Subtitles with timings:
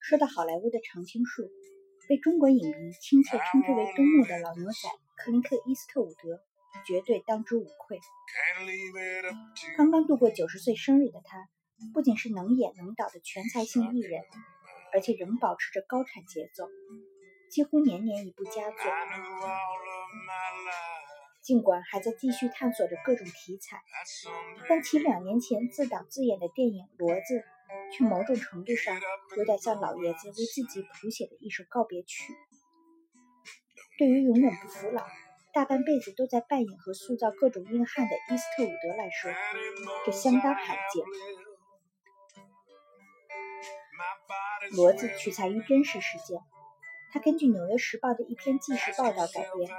[0.00, 1.50] 说到好莱坞的常青树，
[2.08, 6.42] 被中国影迷亲切称之为“东木”的老牛仔克林克·伊斯特伍德，
[6.86, 8.00] 绝对当之无愧。
[9.76, 11.48] 刚刚度过九十岁生日的他，
[11.92, 14.22] 不仅是能演能导的全才性艺人，
[14.92, 16.68] 而且仍保持着高产节奏，
[17.50, 18.92] 几乎年年一部佳作。
[21.42, 23.80] 尽管还在继续探索着各种题材，
[24.68, 27.38] 但其两年前自导自演的电影《骡子》，
[27.92, 29.00] 却某种程度上
[29.36, 32.34] 有点像老爷子为自己谱写的一首告别曲。
[33.98, 35.06] 对于永远不服老、
[35.52, 39.30] 大半辈子都在扮演和塑造各种硬汉的伊斯特伍德来说，
[40.06, 41.04] 这相当罕见。
[44.76, 46.40] 《骡子》取材于真实事件，
[47.12, 49.70] 它根据《纽约时报》的一篇纪实报道改编。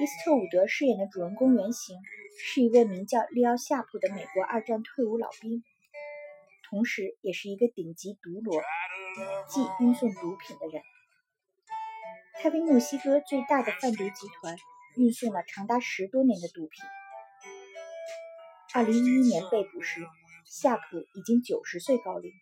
[0.00, 1.96] 伊斯特伍德饰演的主人公原型
[2.38, 5.62] 是一位名叫利奥·夏普的美国二战退伍老兵，
[6.72, 8.62] 同时也是一个顶级毒罗，
[9.46, 10.82] 即运送毒品的人。
[12.40, 14.56] 他为墨西哥最大的贩毒集团
[14.96, 16.82] 运送了长达十多年的毒品。
[18.72, 20.00] 二零一一年被捕时，
[20.46, 22.32] 夏普已经九十岁高龄。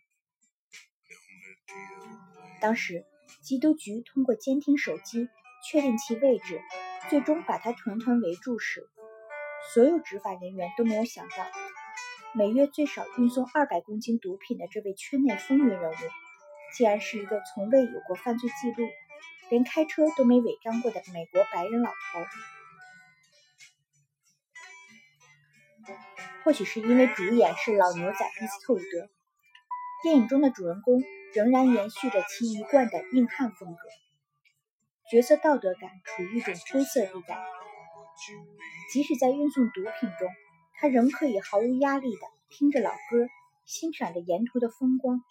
[2.61, 3.03] 当时，
[3.43, 5.27] 缉毒局通过监听手机
[5.69, 6.61] 确定其位置。
[7.09, 8.87] 最终把他团团围住时，
[9.73, 11.35] 所有执法人员都没有想到，
[12.33, 15.95] 每月最少运送二百公斤毒品的这位圈内风云人物，
[16.77, 18.87] 竟然是一个从未有过犯罪记录、
[19.49, 22.19] 连开车都没违章过的美国白人老头。
[26.45, 29.09] 或许是因为主演是老牛仔伊斯特伍德，
[30.01, 33.89] 电影中的主人公仍然延续着其一贯的硬汉风格。
[35.11, 37.43] 角色道德感处于一种灰色地带，
[38.93, 40.29] 即使在运送毒品中，
[40.81, 43.27] 他仍可以毫无压力地听着老歌，
[43.67, 45.21] 欣赏着沿途的风光，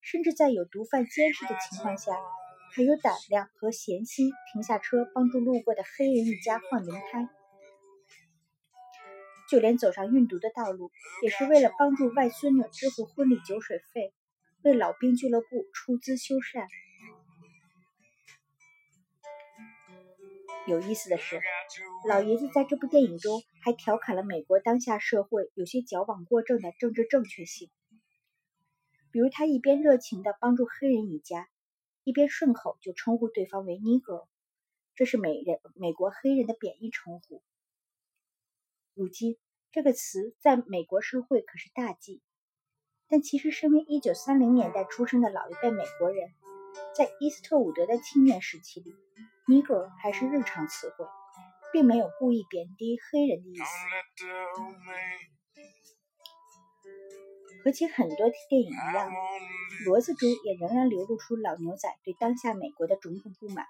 [0.00, 2.14] 甚至在有毒贩监视的情况下，
[2.72, 7.28] 还有胆量和闲心停下车帮助路过的黑人一家换轮胎。
[9.50, 10.90] 就连走上运毒的道路，
[11.22, 14.14] 也是为了帮助外孙女支付婚礼酒水费，
[14.62, 16.66] 为老兵俱乐部出资修缮。
[20.66, 21.38] 有意思的是，
[22.06, 27.70] 老爷子在这部电影中还调侃了美国当下社会有些矫枉过正的政治正确性，
[29.10, 31.48] 比如他一边热情地帮助黑人一家，
[32.02, 34.26] 一边顺口就称呼对方为 “Negro”，
[34.94, 37.42] 这是美人美国黑人的贬义称呼。
[38.92, 39.38] 如今
[39.72, 42.20] 这个词在美国社会可是大忌，
[43.08, 46.28] 但其实身为1930年代出生的老一辈美国人，
[46.94, 48.94] 在伊斯特伍德的青年时期里。
[49.46, 51.06] Negro 还是日常词汇，
[51.74, 53.64] 并没有故意贬低黑人的意思。
[57.64, 59.10] 和其很多电影一样，
[59.84, 63.66] 《骡子》中也仍然流露出老牛仔对当下美国的种种不满。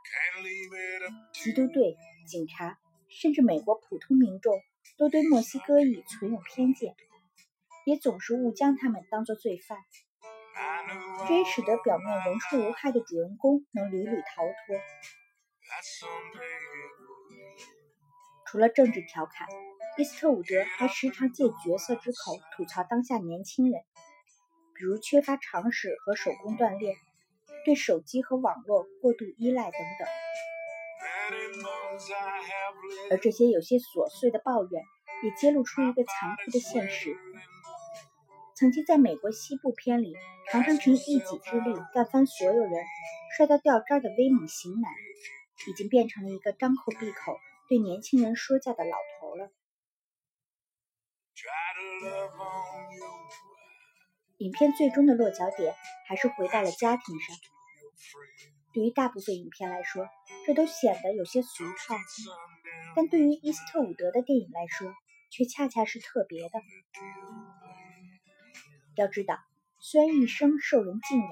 [1.32, 1.97] 缉毒队、
[2.28, 2.78] 警察，
[3.09, 4.53] 甚至美国普通民众，
[4.98, 6.94] 都对墨西哥裔存有偏见，
[7.86, 9.78] 也总是误将他们当作罪犯。
[11.26, 14.76] 这也使得表面人畜无害的主人公能屡屡逃脱。
[18.54, 19.48] 除了政治调侃，
[19.98, 23.82] 伊斯特伍德还时常借角色之口吐槽当下年轻人，
[24.75, 26.94] 比如缺乏常识和手工锻炼，
[27.65, 30.06] 对手机和网络过度依赖等等。
[33.10, 34.84] 而这些有些琐碎的抱怨，
[35.25, 37.16] 也揭露出一个残酷的现实：
[38.54, 40.15] 曾经在美国西部片里
[40.53, 42.84] 常常凭一己之力干翻所有人、
[43.36, 44.92] 帅到掉渣的威猛型男。
[45.69, 49.51] 已经变成了一个张口闭口对年轻人说教的老头了。
[54.39, 55.75] 影片最终的落脚点
[56.07, 57.37] 还是回到了家庭上。
[58.75, 60.07] 对于大部分影片来说，
[60.47, 61.97] 这都显得有些俗套，
[62.95, 64.93] 但对于伊斯特伍德的电影来说，
[65.31, 66.60] 却恰恰是特别的。
[68.97, 69.39] 要知道，
[69.81, 71.31] 虽然一生受人敬仰，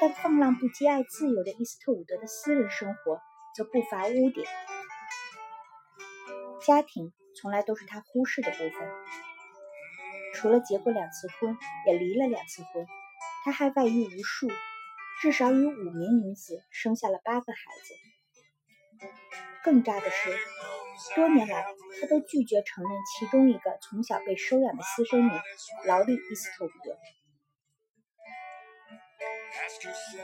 [0.00, 3.20] 但放浪不羁、爱自由的伊斯特伍德的私人生活。
[3.54, 4.48] 则不乏污点，
[6.64, 8.88] 家庭从来都是他忽视的部分。
[10.34, 11.56] 除了结过两次婚，
[11.86, 12.86] 也离了两次婚，
[13.44, 14.48] 他还外遇无数，
[15.20, 19.08] 至少与五名女子生下了八个孩子。
[19.64, 20.36] 更渣的是，
[21.14, 21.64] 多年来
[22.00, 25.30] 他都拒绝承认其中一个从小被收养的私生女
[25.86, 26.96] 劳力·伊斯特伍德。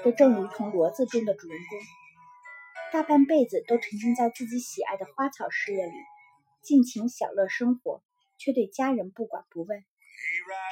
[0.05, 1.79] 这正如同《骡子》中的主人公。
[2.91, 5.93] 大半辈子都沉浸在自己喜爱的花草事业里，
[6.69, 8.03] 尽情享乐生活，
[8.37, 9.87] 却对家人不管不问，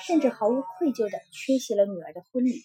[0.06, 2.62] 甚至毫无愧疚地缺席了女儿的婚礼。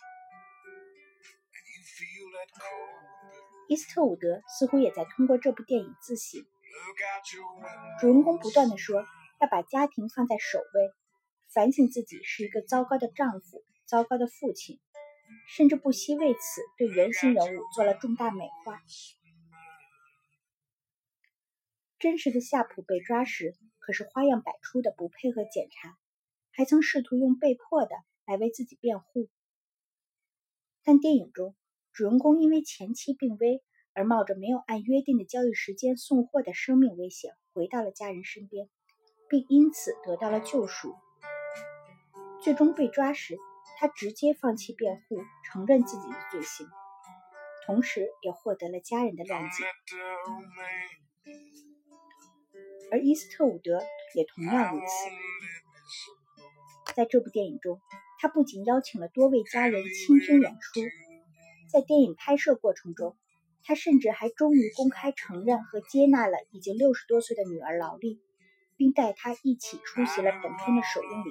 [3.69, 6.45] 伊斯特伍德似乎也在通过这部电影自省。
[8.01, 9.05] 主人公不断地说
[9.39, 10.91] 要把家庭放在首位，
[11.53, 14.77] 反省自己是一个糟糕的丈夫、糟糕的父亲，
[15.47, 18.81] 甚至不惜为此对原型人物做了重大美化。
[22.01, 25.97] 真实的夏普被抓时，可是花样百出的不配合检查，
[26.51, 27.95] 还曾试图用被迫的
[28.25, 29.29] 来为自己辩护。
[30.83, 31.55] 但电影中，
[31.93, 33.63] 主人公因为前妻病危。
[33.93, 38.69] 而冒着没有按约定的交易时间送货的生命危险，回到了家人身边，
[39.27, 40.95] 并因此得到了救赎。
[42.41, 43.37] 最终被抓时，
[43.77, 46.65] 他直接放弃辩护，承认自己的罪行，
[47.65, 49.65] 同时也获得了家人的谅解。
[52.91, 53.81] 而伊斯特伍德
[54.15, 54.85] 也同样如此。
[56.93, 57.79] 在这部电影中，
[58.19, 60.81] 他不仅邀请了多位家人亲身演出，
[61.71, 63.17] 在电影拍摄过程中。
[63.63, 68.19] 他甚至还终于公开承认和接纳了已经六十多岁的女儿劳莉，
[68.75, 71.29] 并带她一起出席了本片的首映礼。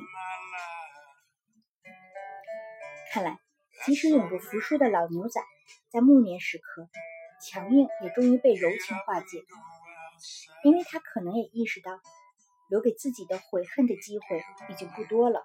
[3.13, 3.41] 看来，
[3.85, 5.43] 即使永不服输的老牛仔，
[5.89, 6.89] 在暮年时刻，
[7.43, 9.43] 强硬也终于被柔情化解，
[10.65, 12.01] 因为他可能也意识到，
[12.69, 15.43] 留给自己的悔恨的机会已经不多了。